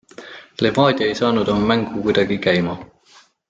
[0.65, 2.75] Levadia ei saanud oma mängu kuidagi käima.